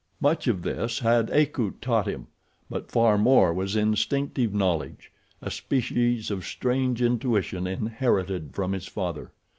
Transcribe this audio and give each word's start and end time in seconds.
Much 0.19 0.47
of 0.47 0.63
this 0.63 0.97
had 0.97 1.29
Akut 1.29 1.79
taught 1.79 2.07
him, 2.07 2.25
but 2.71 2.89
far 2.89 3.19
more 3.19 3.53
was 3.53 3.75
instinctive 3.75 4.51
knowledge—a 4.51 5.51
species 5.51 6.31
of 6.31 6.43
strange 6.43 7.03
intuition 7.03 7.67
inherited 7.67 8.55
from 8.55 8.71
his 8.71 8.87
father. 8.87 9.31